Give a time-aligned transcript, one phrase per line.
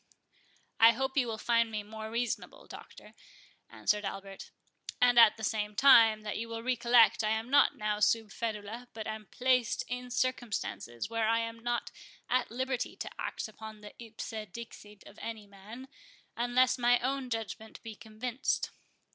[0.79, 3.13] "I hope you will find me more reasonable, Doctor,"
[3.69, 4.49] answered Albert;
[4.99, 8.87] "and at the same time, that you will recollect I am not now sub ferula,
[8.95, 11.91] but am placed in circumstances where I am not
[12.31, 15.87] at liberty to act upon the ipse dixit of any man,
[16.35, 18.71] unless my own judgment be convinced.